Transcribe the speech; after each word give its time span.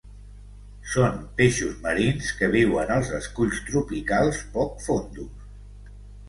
Són 0.93 1.19
peixos 1.41 1.75
marins 1.83 2.29
que 2.39 2.49
viuen 2.55 2.95
als 2.95 3.11
esculls 3.19 3.61
tropicals 3.69 4.41
poc 4.57 4.83
fondos. 4.87 5.93